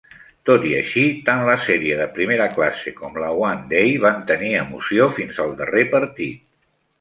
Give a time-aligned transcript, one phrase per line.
[0.49, 4.51] Tot i així, tant la sèrie de primera classe com la One Day van tenir
[4.63, 6.43] emoció fins al darrer partit.